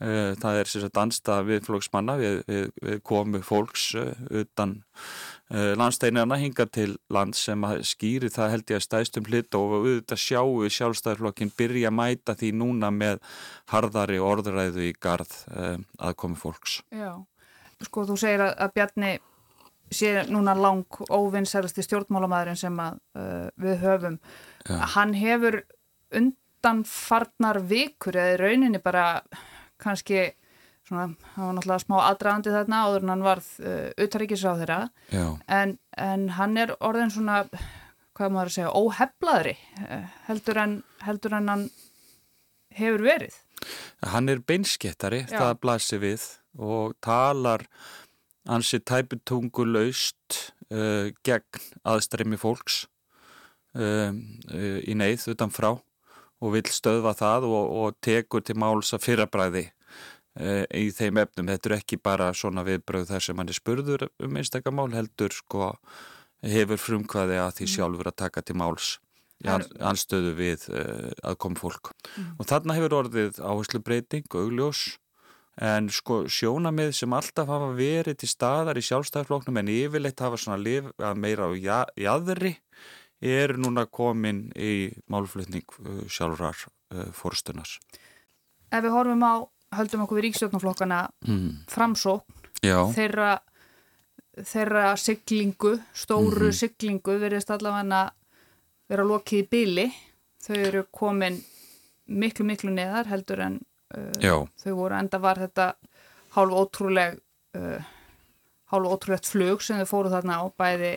Uh, 0.00 0.32
það 0.40 0.62
er 0.62 0.70
sérstaklega 0.70 1.02
andstaða 1.04 1.46
við 1.50 1.66
flokksmanna 1.66 2.16
við, 2.16 2.38
við, 2.48 2.70
við 2.86 3.02
komu 3.04 3.42
fólks 3.44 3.90
utan 4.32 4.78
landsteinarna 5.50 6.36
hinga 6.38 6.66
til 6.70 6.92
land 7.10 7.34
sem 7.34 7.64
skýri 7.82 8.28
það 8.30 8.52
held 8.52 8.70
ég 8.70 8.78
að 8.78 8.84
stæðstum 8.84 9.26
hlut 9.26 9.56
og 9.58 9.72
auðvitað 9.80 10.20
sjáu 10.22 10.68
sjálfstæðarflokkin 10.76 11.50
byrja 11.58 11.90
að 11.90 11.96
mæta 11.98 12.36
því 12.38 12.52
núna 12.60 12.92
með 12.94 13.18
harðari 13.72 14.20
orðræðu 14.22 14.86
í 14.86 14.92
gard 14.94 15.34
eh, 15.50 15.80
aðkomi 15.98 16.38
fólks. 16.38 16.78
Já, 16.94 17.18
sko 17.82 18.06
þú 18.12 18.18
segir 18.22 18.46
að, 18.46 18.54
að 18.62 18.76
Bjarni 18.78 19.12
sé 19.90 20.12
núna 20.30 20.54
lang 20.54 21.00
óvinnsælasti 21.10 21.82
stjórnmálamæðurinn 21.82 22.58
sem 22.58 22.76
að, 22.78 22.98
uh, 23.18 23.46
við 23.58 23.80
höfum. 23.82 24.18
Já. 24.68 24.76
Hann 24.94 25.14
hefur 25.18 25.60
undanfarnar 26.14 27.58
vikur 27.66 28.18
eða 28.18 28.38
rauninni 28.44 28.78
bara 28.82 29.22
kannski 29.80 30.28
svona, 30.90 31.06
það 31.34 31.46
var 31.46 31.54
náttúrulega 31.56 31.84
smá 31.84 31.96
aðdraðandi 32.04 32.54
þarna 32.54 32.80
áður 32.86 33.04
en 33.04 33.12
hann 33.14 33.26
varð 33.26 33.50
uh, 33.62 33.86
utaríkisráð 34.04 34.64
þeirra 34.64 34.80
en, 35.60 35.76
en 35.96 36.26
hann 36.36 36.58
er 36.60 36.74
orðin 36.82 37.14
svona, 37.14 37.44
hvað 38.18 38.34
maður 38.34 38.50
að 38.50 38.56
segja 38.56 38.74
óheflaðri 38.80 39.56
uh, 39.86 40.04
heldur 40.26 40.62
en, 40.64 40.76
heldur 41.06 41.38
en 41.38 41.52
hann 41.54 41.66
hefur 42.76 43.04
verið. 43.06 43.34
Hann 44.10 44.30
er 44.32 44.42
beinskettari, 44.46 45.24
Já. 45.26 45.38
það 45.38 45.58
blasir 45.62 46.02
við 46.02 46.28
og 46.58 46.96
talar 47.04 47.66
hansi 48.48 48.80
tæputungu 48.82 49.66
laust 49.68 50.40
uh, 50.72 51.10
gegn 51.26 51.68
aðstreymi 51.86 52.40
fólks 52.40 52.86
í 53.70 54.94
neyð 54.98 55.28
utan 55.30 55.52
frá 55.54 55.68
og 55.70 56.48
vil 56.56 56.64
stöðva 56.74 57.12
það 57.14 57.44
og, 57.46 57.68
og 57.78 57.98
tekur 58.02 58.42
til 58.42 58.56
máls 58.58 58.90
að 58.96 59.04
fyrrabræði 59.04 59.62
Eh, 59.70 59.79
í 60.38 60.86
þeim 60.94 61.18
efnum. 61.24 61.48
Þetta 61.50 61.68
er 61.70 61.74
ekki 61.80 61.98
bara 61.98 62.30
svona 62.36 62.62
viðbröð 62.66 63.08
þar 63.10 63.24
sem 63.24 63.40
hann 63.40 63.50
er 63.50 63.56
spurður 63.58 64.06
um 64.22 64.36
einstakamál 64.38 64.90
heldur 64.94 65.34
sko 65.34 65.72
hefur 66.46 66.80
frumkvæði 66.80 67.38
að 67.40 67.54
því 67.58 67.66
mm. 67.66 67.72
sjálfur 67.74 68.10
að 68.10 68.18
taka 68.22 68.44
til 68.46 68.56
máls 68.60 68.94
í 69.40 69.48
anstöðu 69.48 70.32
við 70.36 70.66
uh, 70.72 71.10
aðkom 71.30 71.56
fólk. 71.56 71.92
Mm. 72.16 72.32
Og 72.38 72.48
þarna 72.48 72.76
hefur 72.76 72.96
orðið 73.00 73.40
áherslu 73.40 73.80
breyting, 73.84 74.26
augljós 74.36 74.98
en 75.60 75.90
sko 75.92 76.22
sjónamið 76.30 76.92
sem 76.96 77.12
alltaf 77.16 77.48
hafa 77.50 77.70
verið 77.76 78.20
til 78.20 78.30
staðar 78.30 78.78
í 78.80 78.84
sjálfstæðarfloknum 78.86 79.60
en 79.60 79.72
yfirleitt 79.72 80.20
hafa 80.22 80.38
svona 80.40 80.60
lifa 80.60 81.14
meira 81.18 81.48
á 81.48 81.52
jæðri 81.98 82.54
er 83.20 83.56
núna 83.60 83.84
komin 83.84 84.46
í 84.56 84.92
málflutning 85.12 85.66
uh, 85.84 86.04
sjálfrar 86.08 86.56
uh, 86.56 87.08
fórstunar. 87.16 87.68
Ef 88.70 88.84
við 88.84 88.94
horfum 88.94 89.24
á 89.24 89.34
höldum 89.76 90.04
okkur 90.04 90.20
við 90.20 90.28
ríkstjórnaflokkana 90.28 91.00
mm. 91.26 91.48
framsókn 91.70 92.38
þeirra, 92.60 93.38
þeirra 94.36 94.86
siglingu, 95.00 95.76
stóru 95.94 96.50
mm 96.50 96.58
siglingu 96.60 97.16
verðist 97.20 97.50
allavega 97.54 98.06
vera 98.90 99.06
lokið 99.06 99.44
í 99.44 99.48
byli 99.50 99.86
þau 100.42 100.56
eru 100.58 100.84
komin 100.90 101.38
miklu 102.10 102.46
miklu 102.48 102.72
neðar 102.74 103.08
heldur 103.10 103.42
en 103.44 103.60
uh, 103.94 104.46
þau 104.58 104.72
voru 104.74 104.98
enda 104.98 105.20
var 105.22 105.38
þetta 105.38 105.72
hálf 106.34 106.56
ótrúleg 106.62 107.20
uh, 107.58 107.90
hálf 108.72 108.94
ótrúlegt 108.94 109.30
flug 109.30 109.62
sem 109.62 109.78
þau 109.82 109.90
fóru 109.90 110.12
þarna 110.12 110.40
á 110.42 110.44
bæði 110.58 110.92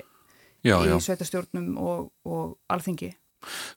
já, 0.65 0.77
í 0.81 0.97
sveitastjórnum 1.05 1.75
og, 1.77 2.09
og 2.25 2.57
alþingi 2.73 3.13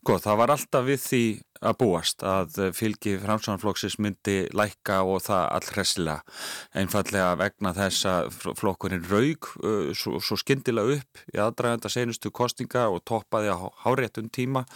Góð, 0.06 0.22
það 0.26 0.40
var 0.40 0.54
alltaf 0.54 0.86
við 0.86 1.02
því 1.02 1.24
að 1.66 1.76
búast 1.80 2.22
að 2.26 2.58
fylgi 2.76 3.14
framsvonarflokksins 3.22 3.96
myndi 4.04 4.34
lækka 4.56 4.98
og 5.08 5.22
það 5.24 5.44
allhressilega. 5.56 6.34
Einfallega 6.76 7.30
vegna 7.40 7.72
þess 7.76 8.08
að 8.10 8.28
flokkurinn 8.60 9.06
raug 9.08 9.48
svo, 9.96 10.20
svo 10.20 10.36
skindilega 10.40 10.98
upp 10.98 11.22
í 11.32 11.40
aðdraganda 11.40 11.90
senustu 11.92 12.32
kostinga 12.34 12.86
og 12.92 13.04
toppaði 13.08 13.54
á 13.56 13.58
háréttum 13.86 14.28
tíma 14.28 14.66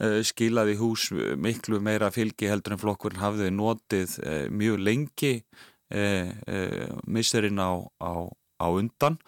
skilaði 0.00 0.78
hús 0.80 1.10
miklu 1.12 1.82
meira 1.84 2.08
fylgi 2.14 2.48
heldur 2.48 2.78
en 2.78 2.82
flokkurinn 2.82 3.22
hafði 3.22 3.52
notið 3.52 4.16
mjög 4.52 4.80
lengi 4.88 5.34
misserinn 7.06 7.60
á, 7.60 7.76
á, 8.00 8.12
á 8.56 8.66
undan. 8.72 9.18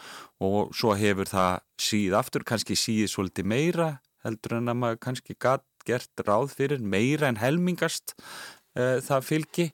Og 0.40 0.73
svo 0.76 0.94
hefur 0.97 1.28
það 1.28 1.61
síð 1.80 2.16
aftur, 2.16 2.44
kannski 2.49 2.76
síð 2.78 3.11
svolítið 3.12 3.50
meira 3.50 3.88
heldur 4.25 4.59
en 4.59 4.73
að 4.73 4.81
maður 4.83 5.00
kannski 5.07 5.37
gert 5.38 6.25
ráð 6.26 6.52
fyrir 6.57 6.81
meira 6.81 7.28
en 7.28 7.40
helmingast 7.40 8.14
uh, 8.78 9.00
það 9.04 9.26
fylgi 9.28 9.66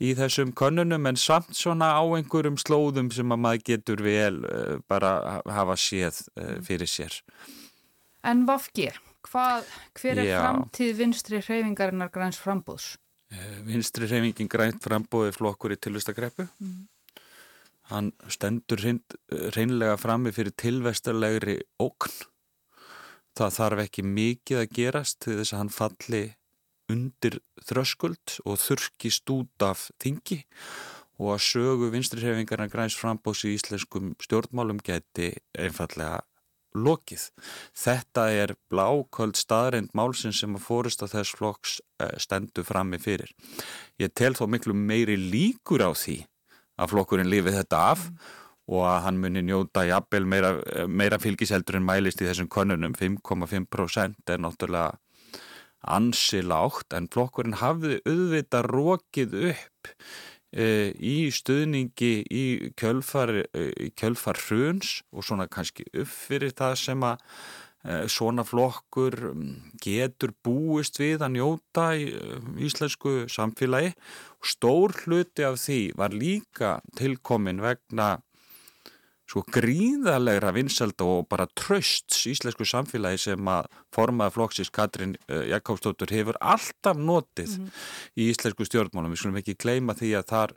í 0.00 0.14
þessum 0.18 0.54
konunum 0.56 1.08
en 1.10 1.18
samt 1.20 1.54
svona 1.56 1.92
á 1.94 2.02
einhverjum 2.02 2.58
slóðum 2.60 3.12
sem 3.14 3.34
að 3.34 3.42
maður 3.44 3.66
getur 3.72 4.04
vel 4.04 4.42
uh, 4.44 4.78
bara 4.88 5.42
hafa 5.44 5.76
séð 5.78 6.22
uh, 6.38 6.56
fyrir 6.64 6.90
sér. 6.90 7.20
En 8.26 8.46
Vafgi, 8.48 8.88
hvað, 9.28 9.68
hver 10.00 10.22
er 10.24 10.26
Já. 10.26 10.38
framtíð 10.42 10.96
vinstri 10.98 11.42
hreyfingarinnar 11.44 12.10
græns 12.14 12.40
frambúðs? 12.40 12.96
Vinstri 13.68 14.08
hreyfingin 14.08 14.48
grænt 14.48 14.80
frambúði 14.80 15.34
flokkur 15.36 15.74
í 15.74 15.76
tilvistagreppu. 15.76 16.46
Mm. 16.64 16.86
Hann 17.88 18.10
stendur 18.28 18.80
reynlega 19.54 19.96
frammi 20.00 20.32
fyrir 20.32 20.54
tilvestarlegri 20.56 21.58
ókn 21.80 22.16
það 23.36 23.56
þarf 23.58 23.82
ekki 23.84 24.04
mikið 24.06 24.60
að 24.62 24.72
gerast 24.78 25.18
til 25.24 25.38
þess 25.40 25.54
að 25.54 25.60
hann 25.62 25.74
falli 25.74 26.22
undir 26.88 27.40
þröskuld 27.68 28.38
og 28.48 28.60
þurkist 28.62 29.28
út 29.34 29.64
af 29.64 29.88
þingi 30.00 30.40
og 31.18 31.34
að 31.34 31.44
sögu 31.48 31.90
vinstrihefingarna 31.92 32.68
græns 32.70 32.96
frambóðs 32.96 33.44
í 33.48 33.54
íslenskum 33.58 34.14
stjórnmálum 34.22 34.80
geti 34.84 35.32
einfallega 35.58 36.22
lokið. 36.78 37.24
Þetta 37.74 38.24
er 38.30 38.54
bláköld 38.70 39.38
staðreind 39.40 39.94
málsinn 39.98 40.36
sem 40.36 40.54
að 40.54 40.66
fórist 40.68 41.02
að 41.02 41.16
þess 41.16 41.36
flokks 41.38 41.78
eh, 41.98 42.14
stendu 42.22 42.62
frammi 42.64 43.00
fyrir. 43.02 43.32
Ég 43.98 44.12
tel 44.14 44.36
þó 44.38 44.46
miklu 44.52 44.76
meiri 44.76 45.16
líkur 45.18 45.82
á 45.82 45.90
því 45.90 46.20
að 46.78 46.92
flokkurinn 46.92 47.32
lifið 47.32 47.58
þetta 47.58 47.80
af 47.92 48.04
mm 48.06 48.46
og 48.68 48.84
að 48.84 49.02
hann 49.06 49.20
muni 49.22 49.42
njóta 49.48 49.86
jafnvel 49.88 50.26
meira, 50.28 50.54
meira 50.86 51.18
fylgiseldur 51.22 51.78
en 51.78 51.86
mælist 51.88 52.20
í 52.20 52.28
þessum 52.28 52.50
konunum 52.52 52.96
5,5% 52.98 54.34
er 54.34 54.42
náttúrulega 54.44 54.98
ansi 55.88 56.42
lágt 56.42 56.92
en 56.96 57.08
flokkurinn 57.12 57.58
hafði 57.60 58.00
auðvitað 58.04 58.68
rókið 58.72 59.36
upp 59.52 59.92
e, 60.52 60.66
í 60.94 61.30
stuðningi 61.32 62.12
í 62.24 62.44
kjölfar, 62.78 63.32
e, 63.52 63.88
kjölfar 63.96 64.40
hruns 64.48 64.98
og 65.12 65.24
svona 65.24 65.48
kannski 65.50 65.86
upp 65.92 66.10
fyrir 66.10 66.54
það 66.58 66.76
sem 66.82 67.06
að 67.06 67.22
e, 67.22 68.00
svona 68.10 68.44
flokkur 68.48 69.18
getur 69.84 70.34
búist 70.44 70.98
við 71.00 71.22
að 71.24 71.36
njóta 71.38 71.90
í 71.96 72.08
e, 72.10 72.40
íslensku 72.68 73.20
samfélagi. 73.32 73.94
Stór 74.42 74.96
hluti 75.04 75.46
af 75.46 75.60
því 75.62 75.82
var 75.98 76.14
líka 76.14 76.78
tilkomin 76.98 77.62
vegna 77.62 78.16
sko 79.28 79.42
gríðalegra 79.52 80.54
vinsald 80.56 81.00
og 81.04 81.26
bara 81.28 81.46
trösts 81.58 82.22
íslensku 82.30 82.64
samfélagi 82.68 83.20
sem 83.26 83.50
að 83.52 83.68
formaða 83.94 84.34
flokksins 84.36 84.72
Katrín 84.72 85.16
uh, 85.28 85.42
Jakobsdóttur 85.50 86.12
hefur 86.14 86.38
alltaf 86.40 86.96
notið 86.96 87.58
mm 87.58 87.64
-hmm. 87.64 87.82
í 88.16 88.30
íslensku 88.32 88.64
stjórnmálum. 88.64 89.12
Við 89.12 89.20
skulum 89.20 89.40
ekki 89.42 89.60
gleyma 89.60 89.94
því 89.94 90.14
að 90.16 90.28
þar 90.32 90.54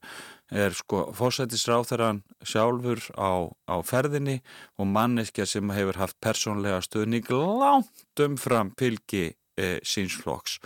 er 0.51 0.71
sko 0.75 1.13
fósættisráþarann 1.15 2.23
sjálfur 2.43 2.99
á, 3.15 3.47
á 3.71 3.75
ferðinni 3.83 4.41
og 4.77 4.87
manneskja 4.87 5.45
sem 5.45 5.69
hefur 5.69 5.97
haft 5.97 6.19
persónlega 6.19 6.81
stöðning 6.83 7.27
langt 7.29 8.19
umfram 8.19 8.71
pilgi 8.75 9.35
e, 9.61 9.71
sínsflokks. 9.87 10.57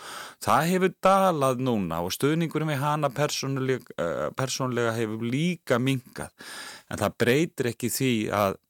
Það 0.44 0.70
hefur 0.72 0.94
dalað 1.04 1.64
núna 1.68 2.02
og 2.06 2.14
stöðningurum 2.16 2.72
við 2.72 2.84
hana 2.84 3.12
persónlega, 3.14 3.98
e, 4.00 4.30
persónlega 4.38 4.96
hefur 4.96 5.26
líka 5.26 5.80
mingað 5.82 6.32
en 6.90 7.02
það 7.02 7.18
breytir 7.22 7.72
ekki 7.74 7.92
því 7.92 8.14
að 8.36 8.62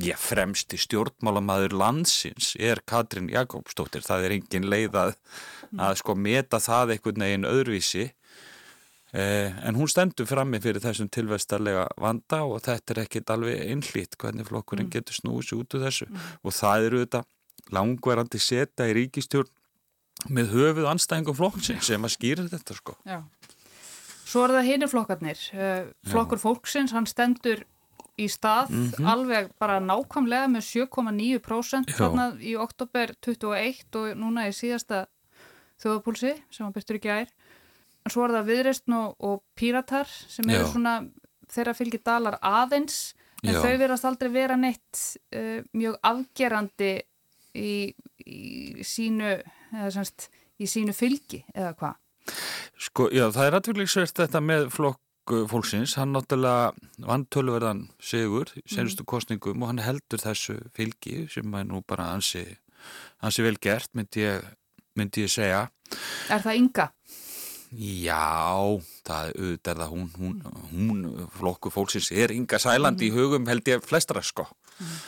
ég 0.00 0.16
fremst 0.16 0.72
í 0.72 0.80
stjórnmálamaður 0.80 1.76
landsins 1.76 2.54
er 2.56 2.80
Katrín 2.88 3.28
Jakobsdóttir, 3.32 4.04
það 4.04 4.26
er 4.26 4.34
engin 4.38 4.68
leið 4.72 4.96
að, 4.96 5.12
að 5.76 5.98
sko 6.00 6.16
meta 6.16 6.60
það 6.62 6.94
einhvern 6.94 7.26
veginn 7.26 7.48
öðruvísi 7.48 8.06
eh, 9.12 9.52
en 9.52 9.76
hún 9.76 9.90
stendur 9.92 10.28
frammi 10.30 10.62
fyrir 10.64 10.80
þessum 10.84 11.10
tilvestarlega 11.12 11.84
vanda 12.00 12.40
og 12.48 12.62
þetta 12.64 12.94
er 12.94 13.02
ekkit 13.04 13.34
alveg 13.34 13.66
einhlít 13.66 14.16
hvernig 14.16 14.48
flokkurinn 14.48 14.88
mm. 14.88 14.94
getur 14.96 15.20
snúið 15.20 15.50
sér 15.50 15.60
út 15.60 15.76
úr 15.76 15.84
þessu 15.84 16.08
mm. 16.08 16.26
og 16.40 16.56
það 16.56 16.88
eru 16.88 17.04
þetta 17.04 17.24
langverandi 17.70 18.40
seta 18.42 18.88
í 18.90 18.96
ríkistjórn 18.96 19.50
með 20.32 20.52
höfuð 20.54 20.88
anstæðingum 20.92 21.38
flokksins 21.38 21.86
sem 21.88 22.04
að 22.04 22.14
skýra 22.16 22.48
þetta 22.50 22.76
sko. 22.78 22.96
Já. 23.08 23.22
Svo 24.28 24.46
er 24.46 24.56
það 24.56 24.68
hinir 24.70 24.90
flokkarnir. 24.90 25.40
Eh, 25.52 25.86
flokkur 26.08 26.38
Já. 26.40 26.44
fólksins, 26.46 26.92
hann 26.96 27.08
stendur 27.10 27.64
í 28.20 28.28
stað 28.28 28.70
mm 28.70 28.90
-hmm. 28.90 29.08
alveg 29.08 29.50
bara 29.58 29.80
nákvæmlega 29.80 30.48
með 30.52 30.62
7,9% 30.68 31.94
þarna 31.96 32.26
í 32.40 32.54
oktober 32.56 33.14
21 33.20 33.96
og 33.96 34.16
núna 34.16 34.48
í 34.48 34.52
síðasta 34.52 35.06
þjóðapúlsi 35.80 36.36
sem 36.50 36.66
hann 36.66 36.72
byrtur 36.72 36.96
ekki 37.00 37.10
ær. 37.10 37.28
Svo 38.10 38.24
er 38.24 38.36
það 38.36 38.48
viðreistn 38.50 38.92
og, 38.92 39.16
og 39.18 39.42
píratar 39.54 40.08
sem 40.08 40.48
eru 40.50 40.66
svona 40.66 41.08
þeirra 41.52 41.74
fylgir 41.74 42.02
dalar 42.04 42.38
aðeins 42.42 43.14
en 43.42 43.54
Já. 43.54 43.60
þau 43.62 43.78
verðast 43.78 44.04
aldrei 44.04 44.30
vera 44.30 44.56
neitt 44.56 45.18
uh, 45.34 45.62
mjög 45.72 45.98
afgerandi 46.02 46.92
í, 47.54 47.92
í 48.26 48.84
sínu 48.86 49.34
eða 49.72 49.90
semst 49.94 50.28
í 50.60 50.68
sínu 50.70 50.94
fylgi 50.96 51.42
eða 51.54 51.72
hvað? 51.78 51.98
Sko, 52.82 53.08
já, 53.14 53.26
það 53.34 53.48
er 53.48 53.56
aðvöglegsvert 53.58 54.20
þetta 54.22 54.42
með 54.44 54.68
flokk 54.74 55.00
fólksins, 55.50 55.94
hann 56.00 56.14
náttúrulega 56.16 56.72
vann 57.06 57.26
tölverðan 57.30 57.84
sigur 58.02 58.50
í 58.56 58.64
mhm. 58.64 58.72
senustu 58.74 59.06
kostningum 59.08 59.62
og 59.62 59.70
hann 59.70 59.82
heldur 59.84 60.22
þessu 60.22 60.58
fylgi 60.76 61.28
sem 61.30 61.54
er 61.58 61.68
nú 61.68 61.82
bara 61.86 62.10
ansi, 62.16 62.42
ansi 63.22 63.46
vel 63.46 63.58
gert, 63.62 63.92
myndi 63.94 64.26
ég, 64.26 64.48
myndi 64.98 65.26
ég 65.26 65.32
segja. 65.32 65.68
Er 66.32 66.42
það 66.42 66.58
ynga? 66.58 66.88
Já, 67.72 68.82
það 69.06 69.30
er 69.38 69.78
það 69.78 69.86
hún, 69.94 70.08
hún, 70.18 70.34
hún 70.74 71.28
flokku 71.38 71.70
fólksins 71.72 72.10
er 72.12 72.34
ynga 72.34 72.58
sæland 72.60 72.98
mm. 72.98 73.06
í 73.06 73.14
hugum 73.14 73.48
held 73.48 73.70
ég 73.70 73.86
flestra 73.86 74.20
sko. 74.26 74.50
Mm 74.76 74.98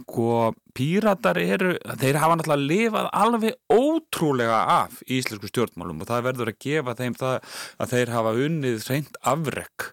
sko 0.00 0.52
píratar 0.76 1.38
eru, 1.42 1.74
þeir 2.00 2.18
hafa 2.22 2.36
náttúrulega 2.38 2.68
lifað 2.70 3.08
alveg 3.20 3.56
ótrúlega 3.74 4.60
af 4.80 5.00
í 5.06 5.18
íslensku 5.20 5.50
stjórnmálum 5.50 6.02
og 6.02 6.10
það 6.10 6.26
verður 6.28 6.52
að 6.52 6.60
gefa 6.66 6.96
þeim 6.98 7.16
það 7.20 7.56
að 7.80 7.94
þeir 7.94 8.12
hafa 8.16 8.34
unnið 8.46 8.84
reynd 8.90 9.20
afrek 9.34 9.88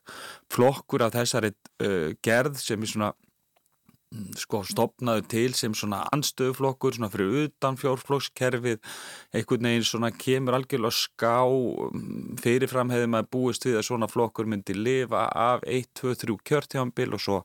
flokkur 0.53 1.05
af 1.07 1.15
þessari 1.17 1.53
uh, 1.53 2.13
gerð 2.23 2.61
sem 2.61 2.83
er 2.83 2.93
svona 2.93 3.11
sko 4.39 4.61
stopnaðu 4.63 5.23
til 5.27 5.55
sem 5.57 5.73
svona 5.75 5.99
anstöðuflokkur 6.15 6.95
svona 6.95 7.09
fyrir 7.11 7.47
utan 7.47 7.75
fjórflokkskerfið 7.79 8.77
einhvern 9.35 9.67
veginn 9.67 9.87
svona 9.87 10.11
kemur 10.15 10.55
algjörlega 10.55 10.95
ská 10.95 11.43
mm, 11.43 12.37
fyrirfram 12.39 12.93
hefði 12.93 13.09
maður 13.11 13.29
búist 13.35 13.67
við 13.67 13.81
að 13.81 13.87
svona 13.89 14.09
flokkur 14.11 14.47
myndi 14.47 14.77
lifa 14.77 15.25
af 15.27 15.67
1, 15.67 15.91
2, 15.99 16.15
3 16.23 16.37
kjörtjánbil 16.47 17.17
og 17.17 17.23
svo 17.25 17.41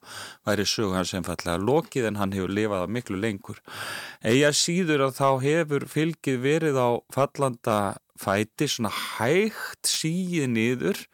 væri 0.46 0.68
sögur 0.68 1.00
hans 1.00 1.14
einfallega 1.18 1.58
lokið 1.58 2.08
en 2.12 2.22
hann 2.22 2.36
hefur 2.36 2.54
lifað 2.54 2.86
af 2.86 2.94
miklu 2.94 3.18
lengur. 3.18 3.58
Eiga 4.22 4.54
síður 4.54 5.08
að 5.08 5.18
þá 5.18 5.28
hefur 5.42 5.90
fylgið 5.90 6.42
verið 6.46 6.78
á 6.78 6.90
fallanda 7.10 7.78
fæti 8.22 8.70
svona 8.70 8.94
hægt 8.94 9.90
síið 9.90 10.50
niður 10.54 11.06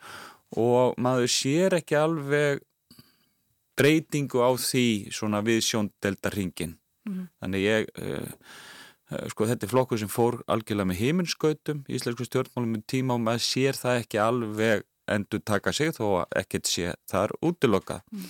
og 0.57 0.97
maður 1.01 1.33
sér 1.33 1.81
ekki 1.81 1.97
alveg 1.97 2.68
breytingu 3.79 4.43
á 4.43 4.51
því 4.59 4.87
svona 5.15 5.43
við 5.47 5.63
sjóndeldarringin 5.69 6.77
mm 6.77 7.13
-hmm. 7.13 7.27
þannig 7.41 7.67
ég 7.67 7.91
uh, 8.03 8.33
uh, 9.13 9.27
sko 9.33 9.47
þetta 9.47 9.67
er 9.67 9.73
flokkur 9.75 9.99
sem 9.99 10.13
fór 10.13 10.43
algjörlega 10.47 10.91
með 10.91 11.03
heiminskautum 11.03 11.85
í 11.89 11.99
Íslandsku 11.99 12.25
stjórnmálum 12.27 12.79
um 12.79 12.87
tíma 12.87 13.15
og 13.15 13.21
maður 13.21 13.45
sér 13.47 13.75
það 13.75 14.01
ekki 14.03 14.19
alveg 14.23 14.83
endur 15.09 15.41
taka 15.41 15.73
sig 15.73 15.95
þó 15.97 16.25
að 16.25 16.27
ekkert 16.43 16.67
sé 16.67 16.95
þar 17.09 17.31
útilokkað 17.43 18.03
mm. 18.13 18.27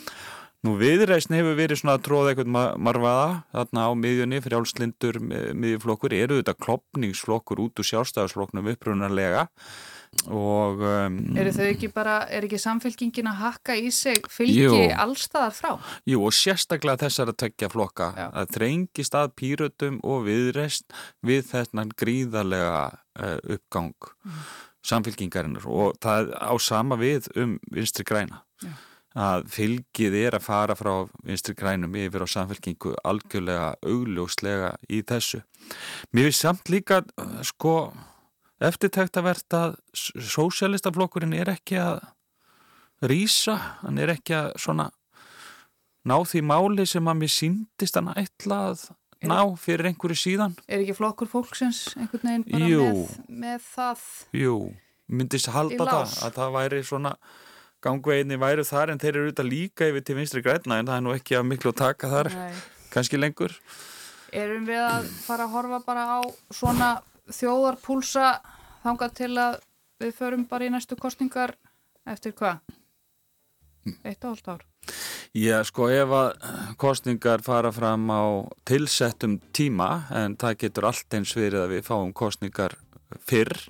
Nú 0.67 0.73
viðreysn 0.75 1.37
hefur 1.37 1.55
verið 1.55 1.78
svona 1.78 1.93
að 1.95 2.07
tróða 2.09 2.31
eitthvað 2.33 2.78
marfaða 2.83 3.26
þarna 3.52 3.83
á 3.87 3.90
miðjunni 3.95 4.40
fyrir 4.43 4.59
álslindur 4.59 5.19
miðjuflokkur 5.55 6.14
eru 6.19 6.40
þetta 6.40 6.55
klopningsflokkur 6.59 7.62
út 7.62 7.78
úr 7.78 7.87
sjálfstæðarsflokknum 7.87 8.67
upprunarlega 8.73 9.45
og 9.47 9.98
um, 10.28 11.18
eru 11.38 11.52
þau 11.54 11.66
ekki 11.68 11.90
bara, 11.94 12.18
er 12.32 12.46
ekki 12.46 12.60
samfélkingin 12.60 13.28
að 13.30 13.40
hakka 13.42 13.76
í 13.78 13.90
sig 13.94 14.26
fylgi 14.32 14.88
allstaðar 14.92 15.54
frá? 15.56 15.70
Jú 16.08 16.24
og 16.26 16.34
sérstaklega 16.36 17.04
þessar 17.04 17.32
að 17.32 17.38
tekja 17.44 17.70
flokka 17.72 18.10
Já. 18.16 18.26
að 18.32 18.56
þrengist 18.56 19.16
að 19.18 19.30
pýrötum 19.38 20.00
og 20.06 20.26
viðrest 20.26 20.88
við 21.26 21.47
þennan 21.52 21.94
gríðarlega 21.99 22.82
uh, 22.90 23.38
uppgang 23.56 23.94
mm. 23.94 24.42
samfélkingarinnar 24.90 25.71
og 25.71 25.97
það 26.02 26.34
á 26.34 26.52
sama 26.60 26.99
við 27.00 27.30
um 27.38 27.56
vinstri 27.73 28.06
græna 28.08 28.42
Já. 28.64 28.75
að 29.28 29.49
fylgið 29.54 30.21
er 30.25 30.38
að 30.38 30.47
fara 30.50 30.76
frá 30.78 30.92
vinstri 31.23 31.56
grænum 31.58 31.97
yfir 31.99 32.26
á 32.26 32.28
samfélkingu 32.28 32.97
algjörlega 33.06 33.73
augljóslega 33.86 34.75
í 34.90 35.00
þessu. 35.06 35.44
Mér 36.12 36.28
finnst 36.28 36.44
samt 36.44 36.73
líka 36.73 37.02
sko 37.47 37.78
eftirtæktavert 38.64 39.54
að 39.54 39.76
sósjálistaflokkurinn 39.94 41.36
er 41.38 41.52
ekki 41.54 41.78
að 41.82 42.00
rýsa, 43.08 43.56
hann 43.84 43.99
er 44.02 44.14
ekki 44.16 44.34
að 44.34 44.49
svona 44.58 44.88
ná 46.08 46.16
því 46.26 46.42
máli 46.47 46.86
sem 46.88 47.10
að 47.10 47.21
mér 47.21 47.32
síndist 47.34 47.99
hann 47.99 48.10
ætla 48.18 48.62
að 48.73 48.86
ná 49.28 49.38
fyrir 49.58 49.90
einhverju 49.90 50.18
síðan. 50.18 50.56
Er 50.66 50.82
ekki 50.82 50.97
flokkur 50.99 51.30
fólksins 51.30 51.88
einhvern 51.99 52.25
veginn 52.25 52.47
bara 52.49 52.71
með, 52.71 53.12
með 53.44 53.68
það? 53.75 54.06
Jú, 54.38 54.56
myndist 55.10 55.50
halda 55.54 55.86
það 55.88 56.16
að 56.26 56.38
það 56.38 56.56
væri 56.58 56.82
svona 56.86 57.14
gangveginni 57.84 58.38
væru 58.40 58.64
þar 58.66 58.92
en 58.92 58.99
þeir 58.99 59.12
eru 59.12 59.28
auðvitað 59.28 59.50
líka 59.52 59.86
yfir 59.90 60.04
til 60.06 60.16
vinstri 60.18 60.42
græna 60.42 60.80
en 60.80 60.88
það 60.90 60.97
er 60.97 61.04
nú 61.06 61.14
ekki 61.14 61.38
að 61.38 61.47
miklu 61.47 61.71
að 61.71 61.80
taka 61.82 62.10
þar 62.10 62.32
Nei. 62.34 62.62
kannski 62.94 63.21
lengur. 63.21 63.54
Erum 64.34 64.66
við 64.68 64.82
að 64.82 65.06
fara 65.25 65.47
að 65.47 65.54
horfa 65.54 65.78
bara 65.86 66.06
á 66.10 66.21
svona 66.52 66.88
þjóðarpúlsa 67.34 68.32
þangað 68.84 69.14
til 69.21 69.32
að 69.43 69.60
við 70.02 70.14
förum 70.19 70.47
bara 70.49 70.69
í 70.69 70.73
næstu 70.73 70.97
kostningar 70.99 71.54
eftir 72.08 72.34
hvað? 72.38 72.60
Eitt 74.04 74.25
og 74.25 74.34
halvt 74.34 74.50
ár? 74.52 74.67
Já, 75.36 75.60
sko, 75.67 75.88
ef 75.93 76.12
að 76.14 76.28
kostningar 76.80 77.43
fara 77.45 77.71
fram 77.75 78.08
á 78.08 78.49
tilsettum 78.69 79.38
tíma 79.52 80.08
en 80.14 80.36
það 80.41 80.60
getur 80.64 80.88
allt 80.88 81.17
eins 81.19 81.34
verið 81.36 81.64
að 81.64 81.75
við 81.76 81.88
fáum 81.88 82.12
kostningar 82.17 82.78
fyrr 83.28 83.60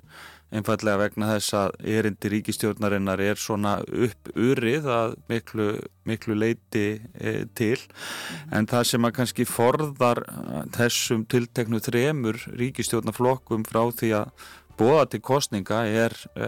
einfallega 0.49 0.97
vegna 1.03 1.29
þess 1.35 1.55
að 1.57 1.75
erindi 1.93 2.31
ríkistjórnarinnar 2.33 3.21
er 3.21 3.39
svona 3.39 3.75
upp 3.85 4.31
urið 4.33 4.87
að 4.89 5.15
miklu, 5.29 5.67
miklu 6.09 6.37
leiti 6.37 6.87
e, 7.13 7.33
til. 7.57 7.77
Mm. 7.79 8.55
en 8.57 8.69
það 8.69 8.87
sem 8.91 9.05
að 9.05 9.15
kannski 9.19 9.45
forðar 9.49 10.23
eh, 10.25 10.63
þessum 10.77 11.25
tilteknu 11.29 11.81
þremur 11.85 12.41
ríkistjórnarflokkum 12.59 13.67
frá 13.67 13.83
því 13.93 14.13
að 14.23 14.47
bóða 14.79 15.05
til 15.11 15.21
kostninga 15.25 15.83
er 15.85 16.15
e, 16.39 16.47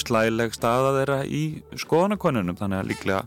slæleg 0.00 0.54
staða 0.56 0.94
þeirra 0.96 1.18
í 1.28 1.42
skoðanakonunum 1.78 2.56
þannig 2.58 2.80
að 2.80 2.88
líklega 2.88 3.22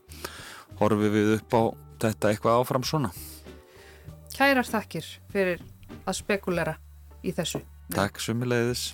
horfið 0.80 1.14
við 1.14 1.34
upp 1.38 1.54
á 1.56 1.62
þetta 2.04 2.32
eitthvað 2.32 2.60
áfram 2.60 2.88
svona. 2.88 3.14
Kærar 4.34 4.66
þakkir 4.66 5.06
fyrir 5.32 5.62
að 6.04 6.18
spekulera 6.18 6.76
í 7.24 7.32
þessu. 7.36 7.62
Takk 7.94 8.18
sumulegðis 8.24 8.90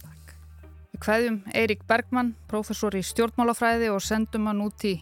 hvaðjum 1.03 1.41
Eirik 1.55 1.85
Bergmann, 1.87 2.33
professor 2.51 2.95
í 2.97 3.03
stjórnmálafræði 3.05 3.89
og 3.93 4.01
sendum 4.03 4.49
hann 4.49 4.63
út 4.65 4.85
í 4.87 4.95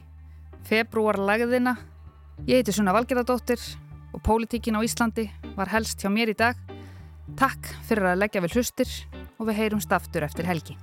februarlegðina. 0.67 1.75
Ég 2.47 2.61
heiti 2.61 2.75
Sunna 2.75 2.93
Valgeradóttir 2.95 3.61
og 4.13 4.21
pólitíkin 4.25 4.77
á 4.77 4.85
Íslandi 4.85 5.29
var 5.57 5.71
helst 5.73 6.03
hjá 6.03 6.11
mér 6.13 6.33
í 6.33 6.37
dag. 6.37 6.59
Takk 7.37 7.73
fyrir 7.87 8.13
að 8.13 8.21
leggja 8.23 8.43
vel 8.45 8.53
hlustir 8.53 8.91
og 9.37 9.49
við 9.49 9.63
heyrumst 9.63 9.93
aftur 9.93 10.27
eftir 10.27 10.47
helgi. 10.49 10.77